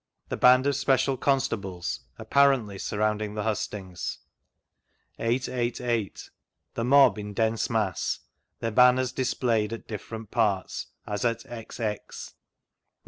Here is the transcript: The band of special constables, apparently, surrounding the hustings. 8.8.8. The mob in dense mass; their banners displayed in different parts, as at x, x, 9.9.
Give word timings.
The 0.29 0.35
band 0.35 0.65
of 0.65 0.75
special 0.75 1.15
constables, 1.15 1.99
apparently, 2.17 2.79
surrounding 2.79 3.35
the 3.35 3.43
hustings. 3.43 4.17
8.8.8. 5.19 6.31
The 6.73 6.83
mob 6.83 7.19
in 7.19 7.35
dense 7.35 7.69
mass; 7.69 8.21
their 8.61 8.71
banners 8.71 9.11
displayed 9.11 9.71
in 9.71 9.83
different 9.87 10.31
parts, 10.31 10.87
as 11.05 11.23
at 11.23 11.45
x, 11.45 11.79
x, 11.79 12.33
9.9. 12.33 12.37